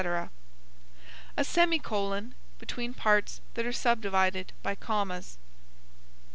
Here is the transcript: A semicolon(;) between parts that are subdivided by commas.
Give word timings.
A 1.37 1.43
semicolon(;) 1.43 2.33
between 2.57 2.95
parts 2.95 3.39
that 3.53 3.67
are 3.67 3.71
subdivided 3.71 4.51
by 4.63 4.73
commas. 4.73 5.37